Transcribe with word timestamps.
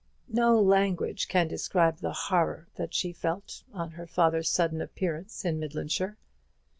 No 0.33 0.59
language 0.59 1.27
can 1.27 1.47
describe 1.47 1.99
the 1.99 2.11
horror 2.11 2.67
that 2.75 2.91
she 2.91 3.13
felt 3.13 3.61
on 3.71 3.91
her 3.91 4.07
father's 4.07 4.49
sudden 4.49 4.81
appearance 4.81 5.45
in 5.45 5.59
Midlandshire. 5.59 6.17